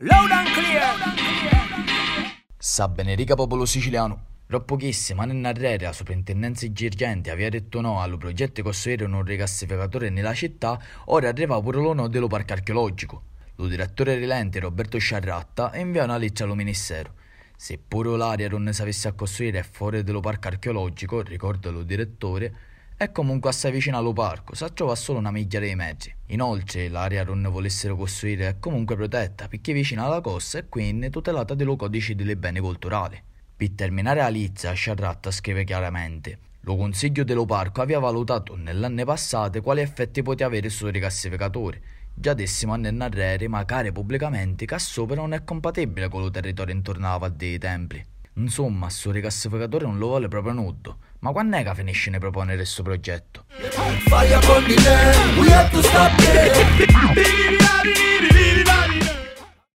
Loud 0.00 0.30
and 0.30 0.48
clear. 0.52 0.94
Sa 2.56 2.86
Benerica 2.86 3.34
popolo 3.34 3.64
siciliano. 3.64 4.26
Troppo 4.46 4.76
pochissimo 4.76 5.22
anni 5.22 5.40
narrere 5.40 5.86
la 5.86 5.92
soprintendenza 5.92 6.70
Girgenti 6.70 7.30
aveva 7.30 7.48
detto 7.48 7.80
no 7.80 8.00
al 8.00 8.16
progetto 8.16 8.52
di 8.54 8.62
costruire 8.62 9.06
un 9.06 9.24
rigassificatore 9.24 10.08
nella 10.10 10.34
città, 10.34 10.80
ora 11.06 11.30
arriva 11.30 11.60
pure 11.60 11.78
l'onore 11.78 12.10
dello 12.10 12.28
parco 12.28 12.52
archeologico. 12.52 13.22
Lo 13.56 13.66
direttore 13.66 14.14
rilente 14.14 14.60
Roberto 14.60 14.98
Sciarratta 14.98 15.72
invia 15.74 16.04
una 16.04 16.16
lettera 16.16 16.48
al 16.48 16.54
ministero. 16.54 17.14
Seppure 17.56 18.16
l'area 18.16 18.48
non 18.48 18.62
ne 18.62 18.72
sapesse 18.72 19.08
a 19.08 19.14
costruire 19.14 19.64
fuori 19.64 20.04
dello 20.04 20.20
parco 20.20 20.46
archeologico, 20.46 21.22
ricorda 21.22 21.70
lo 21.70 21.82
direttore, 21.82 22.54
è 22.98 23.12
comunque 23.12 23.50
assai 23.50 23.70
vicino 23.70 23.96
allo 23.96 24.12
parco, 24.12 24.56
si 24.56 24.66
trova 24.74 24.96
solo 24.96 25.20
una 25.20 25.30
miglia 25.30 25.60
dei 25.60 25.76
mezzi. 25.76 26.12
Inoltre 26.26 26.88
l'area 26.88 27.22
non 27.22 27.46
volessero 27.48 27.94
costruire 27.94 28.48
è 28.48 28.58
comunque 28.58 28.96
protetta 28.96 29.46
perché 29.46 29.70
è 29.70 29.74
vicina 29.74 30.04
alla 30.04 30.20
costa 30.20 30.58
e 30.58 30.68
quindi 30.68 31.08
tutelata 31.08 31.54
dai 31.54 31.76
codici 31.76 32.16
delle 32.16 32.36
beni 32.36 32.58
culturali. 32.58 33.22
Per 33.56 33.70
terminare 33.70 34.18
la 34.18 34.28
lizza, 34.28 34.72
Sciarratta 34.72 35.30
scrive 35.30 35.62
chiaramente 35.62 36.40
lo 36.62 36.74
Consiglio 36.74 37.22
dello 37.22 37.44
Parco 37.44 37.82
aveva 37.82 38.00
valutato 38.00 38.56
nell'anno 38.56 39.04
passato 39.04 39.62
quali 39.62 39.80
effetti 39.80 40.22
poteva 40.22 40.50
avere 40.50 40.68
sui 40.68 40.90
rigassificatori. 40.90 41.80
Già 42.12 42.34
dessimo 42.34 42.72
anni 42.72 42.88
in 42.88 43.00
arrere, 43.00 43.46
ma 43.46 43.64
care 43.64 43.92
pubblicamente 43.92 44.66
che 44.66 44.78
sopra 44.80 45.14
non 45.14 45.34
è 45.34 45.44
compatibile 45.44 46.08
con 46.08 46.24
il 46.24 46.32
territorio 46.32 46.74
intorno 46.74 47.06
alla 47.06 47.16
Valle 47.18 47.36
dei 47.36 47.58
Templi. 47.58 48.04
Insomma, 48.34 48.90
sto 48.90 49.12
rigassificatore 49.12 49.86
non 49.86 49.98
lo 49.98 50.08
vuole 50.08 50.26
proprio 50.28 50.52
nudo. 50.52 50.98
Ma 51.20 51.32
quando 51.32 51.56
è 51.56 51.64
che 51.64 51.74
finisce 51.74 52.10
di 52.10 52.18
proponere 52.18 52.56
questo 52.56 52.82
progetto? 52.82 53.44